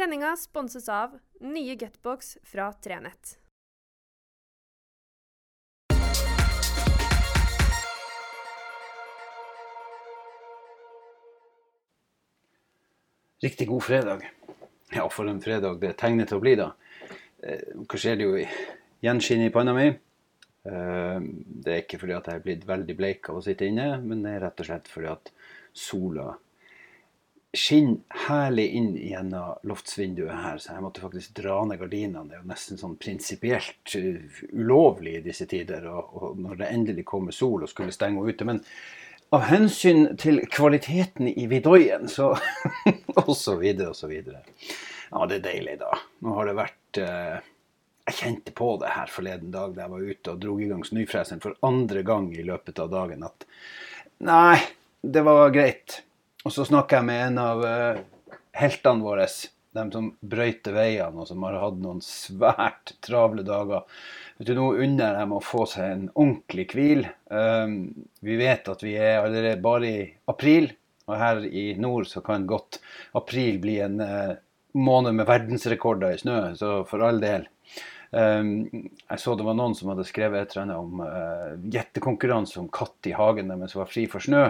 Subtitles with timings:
[0.00, 3.34] Sendinga sponses av nye Gutbox fra Trenett.
[13.42, 14.30] Riktig god fredag.
[14.90, 16.72] Ja, for en fredag det tegner til å bli, da.
[17.44, 18.40] Eh, Hva skjer det jo
[19.04, 19.88] gjenskinn i panna mi?
[20.64, 23.98] Eh, Det er ikke fordi at jeg er blitt veldig bleik av å sitte inne,
[24.00, 25.36] men det er rett og slett fordi at
[25.76, 26.38] sola
[27.56, 27.98] skinner
[28.28, 32.28] herlig inn gjennom loftsvinduet her, så jeg måtte faktisk dra ned gardinene.
[32.28, 36.70] Det er jo nesten sånn prinsipielt uh, ulovlig i disse tider, og, og når det
[36.70, 38.46] endelig kommer sol og skulle stenge henne ute.
[38.46, 38.62] Men
[39.34, 42.32] av hensyn til kvaliteten i vidoien, så
[43.20, 44.44] Og så videre og så videre.
[45.10, 45.90] Ja, det er deilig, da.
[46.22, 47.40] Nå har det vært eh,
[48.06, 50.84] Jeg kjente på det her forleden dag da jeg var ute og dro i gang
[50.86, 53.46] snøfreseren for andre gang i løpet av dagen at
[54.26, 54.58] Nei,
[55.00, 56.02] det var greit.
[56.44, 57.98] Og så snakka jeg med en av eh,
[58.56, 59.26] heltene våre,
[59.76, 63.84] de som brøyter veiene, og som har hatt noen svært travle dager.
[64.38, 67.04] Vet du, Nå unner jeg dem å få seg en ordentlig hvil.
[67.28, 67.76] Um,
[68.24, 70.72] vi vet at vi er allerede bare i april,
[71.10, 72.80] og her i nord så kan godt
[73.18, 74.34] april bli en eh,
[74.78, 77.48] måned med verdensrekorder i snø, så for all del.
[78.10, 82.70] Um, jeg så det var noen som hadde skrevet et eller annet om uh, om
[82.74, 84.48] katt i hagen deres var fri for snø.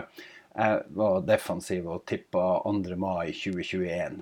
[0.51, 2.97] Jeg var defensiv og tippa 2.
[2.99, 4.21] mai 2021.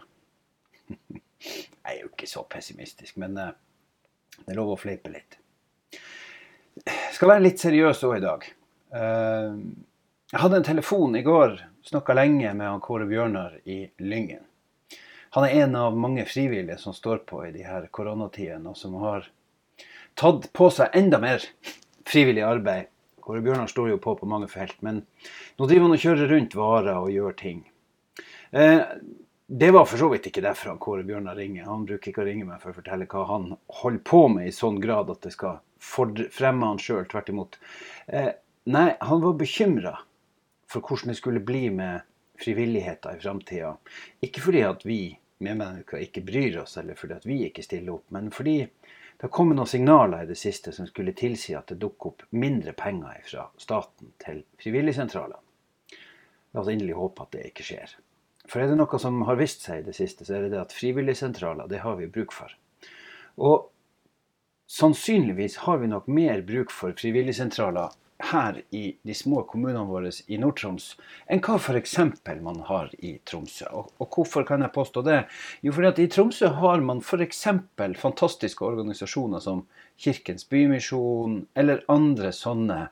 [1.39, 3.53] Jeg er jo ikke så pessimistisk, men uh,
[4.43, 5.39] det er lov å fleipe litt.
[6.85, 8.45] Jeg skal være litt seriøs òg i dag.
[8.93, 9.55] Uh,
[10.29, 11.55] jeg hadde en telefon i går,
[11.89, 14.45] snakka lenge med han Kåre Bjørnar i Lyngen.
[15.37, 18.99] Han er en av mange frivillige som står på i de her koronatidene, og som
[19.01, 19.31] har
[20.19, 21.45] tatt på seg enda mer
[22.09, 22.91] frivillig arbeid.
[23.29, 25.03] Kåre Bjørnar står jo på på mange felt, men
[25.61, 27.59] nå driver han og kjører rundt varer og gjør ting.
[28.57, 28.81] Eh,
[29.49, 31.67] det var for så vidt ikke derfor han Kåre Bjørnar ringer.
[31.69, 33.51] Han bruker ikke å ringe meg for å fortelle hva han
[33.83, 37.05] holder på med i sånn grad at det skal fremme han sjøl.
[37.09, 37.61] Tvert imot.
[38.09, 38.33] Eh,
[38.73, 39.95] nei, han var bekymra
[40.69, 42.09] for hvordan det skulle bli med
[42.41, 43.75] frivilligheter i framtida.
[44.25, 45.03] Ikke fordi at vi
[45.45, 48.63] medmennesker ikke bryr oss, eller fordi at vi ikke stiller opp, men fordi
[49.19, 52.21] det har kommet noen signaler i det siste som skulle tilsi at det dukker opp
[52.31, 55.41] mindre penger fra staten til frivilligsentralene.
[56.55, 57.97] La oss inderlig håpe at det ikke skjer.
[58.49, 60.61] For er det noe som har vist seg i det siste, så er det det
[60.63, 62.55] at frivilligsentraler, det har vi bruk for.
[63.43, 63.67] Og
[64.71, 70.39] sannsynligvis har vi nok mer bruk for frivilligsentraler her i de små kommunene våre i
[70.43, 70.89] Nord-Troms
[71.31, 71.97] enn hva f.eks.
[72.43, 73.69] man har i Tromsø.
[73.71, 75.21] Og, og hvorfor kan jeg påstå det?
[75.63, 77.47] Jo, fordi at i Tromsø har man f.eks.
[78.01, 79.65] fantastiske organisasjoner som
[79.97, 82.89] Kirkens Bymisjon eller andre sånne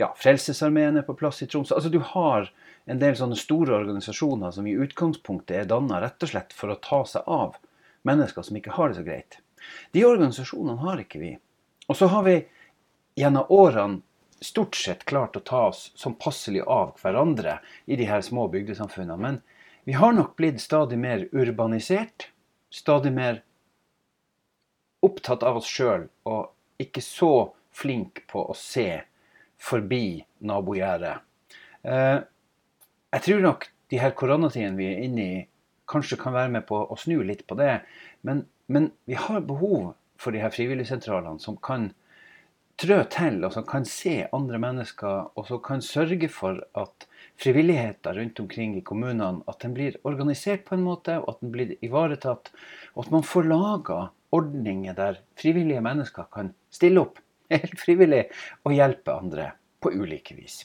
[0.00, 1.76] ja, Frelsesarmeen er på plass i Tromsø.
[1.76, 2.48] Altså Du har
[2.88, 6.80] en del sånne store organisasjoner som i utgangspunktet er danna rett og slett for å
[6.80, 7.58] ta seg av
[8.04, 9.38] mennesker som ikke har det så greit.
[9.92, 11.32] De organisasjonene har ikke vi.
[11.88, 12.40] Og så har vi
[13.20, 14.02] gjennom årene
[14.44, 19.16] stort sett klart å ta oss som passelig av hverandre i de her små bygdesamfunnene.
[19.20, 19.40] Men
[19.88, 22.28] vi har nok blitt stadig mer urbanisert,
[22.70, 23.42] stadig mer
[25.04, 27.32] opptatt av oss sjøl og ikke så
[27.74, 29.02] flink på å se
[29.60, 31.18] forbi nabogjerdet.
[31.82, 32.20] Eh,
[33.14, 35.42] jeg tror nok de her koronatidene vi er inne i,
[35.90, 37.82] kanskje kan være med på å snu litt på det.
[38.26, 41.90] Men, men vi har behov for de her frivilligsentralene som kan
[42.80, 47.06] trø til, og som kan se andre mennesker, og som kan sørge for at
[47.40, 51.54] frivilligheter rundt omkring i kommunene at den blir organisert på en måte, og at den
[51.54, 52.50] blir ivaretatt.
[52.94, 53.98] Og at man får laga
[54.34, 57.20] ordninger der frivillige mennesker kan stille opp
[57.54, 58.24] helt frivillig
[58.64, 59.50] og hjelpe andre
[59.82, 60.64] på ulike vis.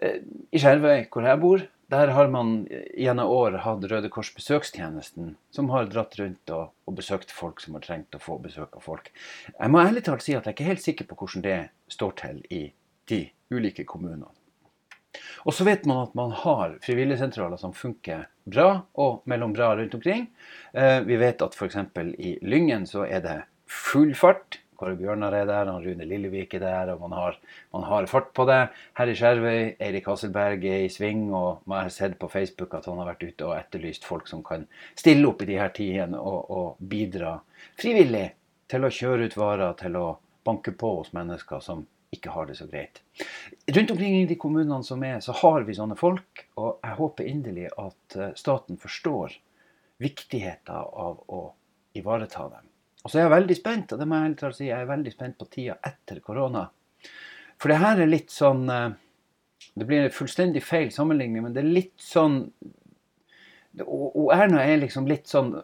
[0.00, 0.20] Eh,
[0.52, 2.66] I Skjervøy, hvor jeg bor, der har man
[2.98, 7.76] gjennom år hatt Røde Kors besøkstjenesten, som har dratt rundt og, og, besøkt folk som
[7.78, 9.12] har trengt å få besøk av folk.
[9.52, 11.60] Jeg må ærlig talt si at jeg er ikke helt sikker på hvordan det
[11.92, 12.64] står til i
[13.10, 13.22] de
[13.54, 14.32] ulike kommunene.
[15.46, 19.94] Og så vet man at man har frivilligsentraler som funker bra og mellom bra rundt
[19.96, 20.26] omkring.
[20.74, 21.78] Eh, vi vet at f.eks.
[22.18, 23.36] i Lyngen så er det
[23.70, 24.60] full fart.
[24.76, 27.38] Kåre Bjørnar er der, han Rune Lillevik er der, og man har,
[27.74, 28.60] man har fart på det.
[28.98, 32.88] Her i Skjervøy, Eirik Hasselberg er i sving, og man har sett på Facebook at
[32.90, 34.68] han har vært ute og etterlyst folk som kan
[34.98, 37.38] stille opp i de her tidene og, og bidra
[37.80, 38.28] frivillig
[38.70, 40.06] til å kjøre ut varer, til å
[40.46, 43.02] banke på hos mennesker som ikke har det så greit.
[43.72, 47.30] Rundt omkring i de kommunene som er, så har vi sånne folk, og jeg håper
[47.30, 49.34] inderlig at eh, staten forstår
[50.02, 51.42] viktigheten av å
[51.96, 52.72] ivareta dem.
[53.04, 54.88] Og så er jeg veldig spent, og det må jeg helt klart si, jeg er
[54.88, 56.64] veldig spent på tida etter korona.
[57.60, 58.88] For det her er litt sånn eh,
[59.76, 62.40] Det blir en fullstendig feil sammenligning, men det er litt sånn
[63.84, 65.54] Og Erna er liksom litt sånn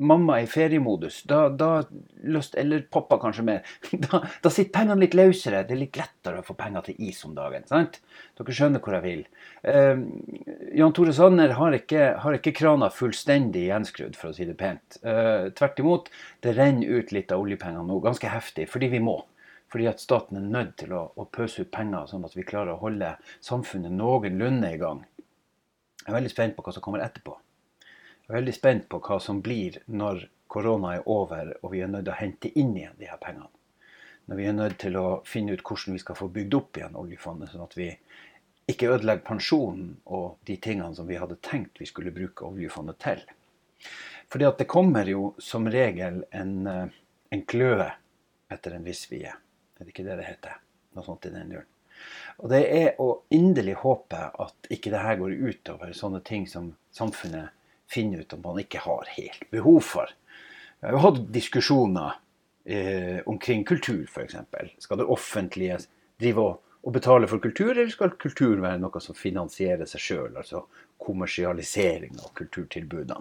[0.00, 1.82] mamma i feriemodus, da, da
[2.24, 3.72] lyst, eller pappa kanskje mer,
[4.06, 5.62] da, da sitter pengene litt løsere.
[5.68, 7.66] Det er litt lettere å få penger til is om dagen.
[7.68, 8.00] sant?
[8.38, 9.24] Dere skjønner hvor jeg vil.
[9.62, 10.04] Eh,
[10.80, 15.00] Jan Tore Sanner har ikke, har ikke krana fullstendig gjenskrudd, for å si det pent.
[15.04, 16.08] Eh, tvert imot,
[16.44, 19.20] det renner ut litt av oljepengene nå, ganske heftig, fordi vi må.
[19.70, 22.74] Fordi at staten er nødt til å, å pøse ut penger, sånn at vi klarer
[22.74, 23.14] å holde
[23.44, 25.04] samfunnet noenlunde i gang.
[26.00, 27.36] Jeg er veldig spent på hva som kommer etterpå.
[28.30, 30.20] Jeg er veldig spent på hva som blir når
[30.54, 33.50] korona er over og vi er nødt til å hente inn igjen de her pengene.
[34.30, 37.00] Når vi er nødt til å finne ut hvordan vi skal få bygd opp igjen
[37.00, 37.88] oljefondet, sånn at vi
[38.70, 43.26] ikke ødelegger pensjonen og de tingene som vi hadde tenkt vi skulle bruke oljefondet til.
[44.30, 46.96] Fordi at det kommer jo som regel en, eh,
[47.34, 47.90] en kløe
[48.46, 49.26] etter en viss vie.
[49.26, 50.60] Er det ikke det det heter?
[50.94, 51.72] Noe sånt i den duren.
[52.38, 56.76] Og det er å inderlig håpe at ikke det her går utover sånne ting som
[56.94, 57.58] samfunnet
[57.90, 60.10] finne ut om man ikke har helt behov for.
[60.80, 62.16] Vi har hatt diskusjoner
[62.64, 64.36] eh, omkring kultur, f.eks.
[64.78, 65.80] Skal det offentlige
[66.20, 70.38] drive og, og, betale for kultur, eller skal kultur være noe som finansierer seg sjøl?
[70.40, 70.64] Altså
[71.00, 73.20] kommersialisering av kulturtilbudene.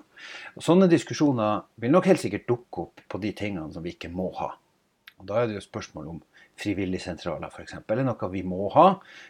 [0.56, 4.12] Og Sånne diskusjoner vil nok helt sikkert dukke opp på de tingene som vi ikke
[4.12, 4.52] må ha.
[5.20, 6.20] Og Da er det jo spørsmål om
[6.60, 7.78] frivilligsentraler f.eks.
[7.80, 8.90] Er noe vi må ha,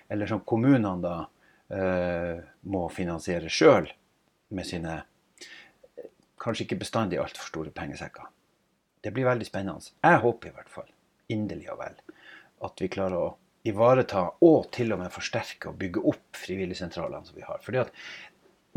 [0.09, 1.15] eller som kommunene da
[1.73, 3.89] eh, må finansiere sjøl
[4.53, 4.99] med sine
[6.41, 8.29] kanskje ikke bestandig altfor store pengesekker.
[9.03, 9.93] Det blir veldig spennende.
[10.03, 10.89] Jeg håper i hvert fall,
[11.31, 11.99] inderlig og vel,
[12.67, 13.29] at vi klarer å
[13.67, 17.59] ivareta og til og med forsterke og bygge opp frivilligsentralene som vi har.
[17.63, 17.93] Fordi at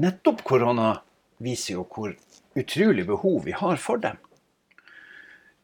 [0.03, 0.95] nettopp korona
[1.43, 2.15] viser jo hvor
[2.59, 4.19] utrolig behov vi har for dem.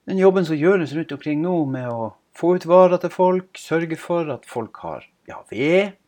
[0.09, 3.99] Den jobben som gjøres rundt omkring nå med å få ut varer til folk, sørge
[4.01, 5.99] for at folk har ja, ved,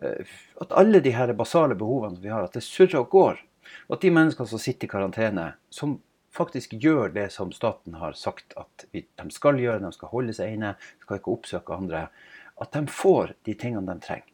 [0.00, 3.42] eh, at alle de her basale behovene som vi har, at det surrer og går.
[3.92, 5.98] At de menneskene som sitter i karantene, som
[6.36, 10.56] faktisk gjør det som staten har sagt at de skal gjøre, de skal holde seg
[10.56, 12.06] inne, skal ikke oppsøke andre,
[12.60, 14.32] at de får de tingene de trenger.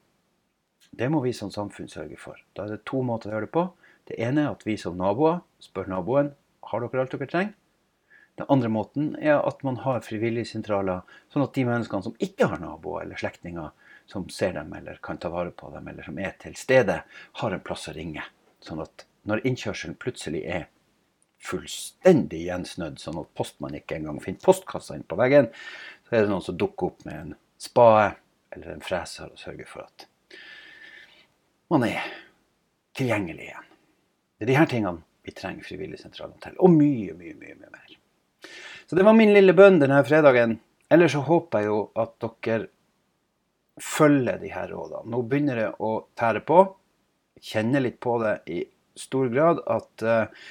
[0.92, 2.36] Det må vi som samfunn sørge for.
[2.52, 3.64] Da er det to måter å gjøre det på.
[4.10, 6.32] Det ene er at vi som naboer spør naboen
[6.68, 7.54] har dere alt dere trenger.
[8.40, 11.02] Den andre måten er at man har frivilligsentraler,
[11.32, 13.72] sånn at de menneskene som ikke har naboer eller slektninger
[14.08, 17.02] som ser dem eller kan ta vare på dem, eller som er til stede,
[17.40, 18.24] har en plass å ringe.
[18.64, 20.66] Sånn at når innkjørselen plutselig er
[21.42, 25.48] fullstendig gjensnødd, sånn at postmannen ikke engang finner postkassa inn på veggen,
[26.06, 28.12] så er det noen som dukker opp med en spade
[28.52, 30.06] eller en freser og sørger for at
[31.72, 32.04] man er
[32.98, 33.68] tilgjengelig igjen.
[34.36, 37.96] Det er de her tingene vi trenger frivilligsentralene til, og mye, mye, mye, mye mer.
[38.86, 40.58] Så det var min lille bønn denne fredagen.
[40.92, 42.66] Ellers så håper jeg jo at dere
[43.80, 45.08] følger de her rådene.
[45.08, 46.58] Nå begynner det å tære på.
[47.42, 48.58] Kjenner litt på det i
[48.98, 50.48] stor grad at uh,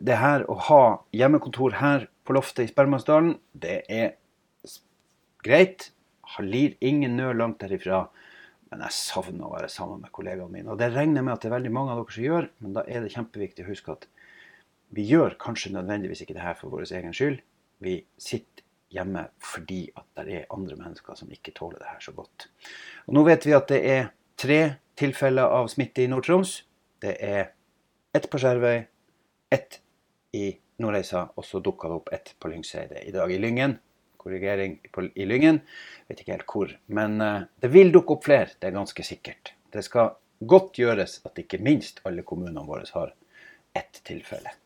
[0.00, 0.82] det her å ha
[1.16, 4.14] hjemmekontor her på loftet i Spermansdalen, det er
[5.46, 5.90] greit.
[6.36, 8.06] Jeg Lir ingen nød langt derifra.
[8.70, 10.72] Men jeg savner å være sammen med kollegaene mine.
[10.74, 12.74] Og det regner jeg med at det er veldig mange av dere som gjør, men
[12.74, 14.06] da er det kjempeviktig å huske at
[14.96, 17.38] vi gjør kanskje nødvendigvis ikke det her for vår egen skyld.
[17.82, 18.64] Vi sitter
[18.94, 22.48] hjemme fordi at det er andre mennesker som ikke tåler det her så godt.
[23.06, 24.60] Og nå vet vi at det er tre
[24.98, 26.58] tilfeller av smitte i Nord-Troms.
[27.02, 27.52] Det er
[28.16, 28.78] ett på Skjervøy,
[29.52, 29.80] ett
[30.32, 30.46] i
[30.80, 33.76] Nordreisa, og så dukka det opp ett på Lyngseidet i dag i Lyngen.
[34.16, 34.78] Korrigering
[35.14, 35.60] i Lyngen.
[36.08, 36.72] Vet ikke helt hvor.
[36.86, 39.52] Men uh, det vil dukke opp flere, det er ganske sikkert.
[39.72, 40.14] Det skal
[40.48, 43.12] godt gjøres at ikke minst alle kommunene våre har
[43.76, 44.56] ett tilfelle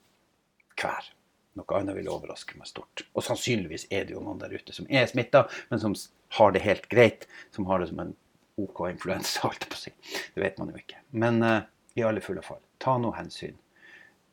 [0.78, 1.10] hver.
[1.58, 3.02] Noe annet vil overraske meg stort.
[3.18, 5.98] Og sannsynligvis er det jo noen der ute som er smitta, men som
[6.38, 7.26] har det helt greit.
[7.50, 8.16] Som har det som en
[8.62, 9.94] OK influensa, holdt jeg på å si.
[10.38, 11.02] Det vet man jo ikke.
[11.18, 11.62] Men uh,
[11.98, 13.56] i alle fulle fall ta noe hensyn.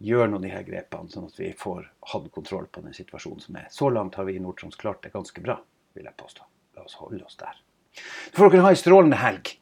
[0.04, 3.58] Gjør nå de her grepene, sånn at vi får hatt kontroll på den situasjonen som
[3.58, 3.70] er.
[3.74, 5.58] Så langt har vi i Nord-Troms klart det ganske bra,
[5.98, 6.46] vil jeg påstå.
[6.78, 7.58] La oss holde oss der.
[7.98, 9.56] Så får dere ha ei strålende helg.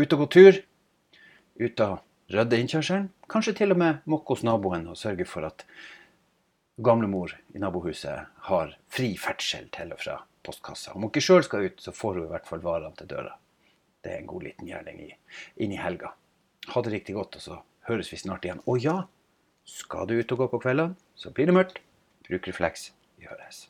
[0.00, 0.62] Ut og gå tur.
[1.60, 3.10] Ut og rydde innkjørselen.
[3.28, 5.66] Kanskje til og med mokke hos naboen og sørge for at
[6.76, 10.94] gamlemor i nabohuset har fri ferdsel til og fra postkassa.
[10.94, 13.32] Om hun ikke sjøl skal ut, så får hun i hvert fall varene til døra.
[14.00, 16.12] Det er en god liten gjerning inn i helga.
[16.72, 17.56] Ha det riktig godt, og så
[17.88, 18.62] høres vi snart igjen.
[18.66, 19.02] Og ja,
[19.66, 21.80] skal du ut og gå på kveldene, så blir det mørkt.
[22.26, 22.90] Bruk refleks.
[23.18, 23.66] Vi høres.